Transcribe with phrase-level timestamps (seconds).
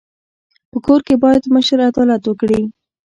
[0.71, 2.61] په کور کي بايد مشر عدالت وکړي.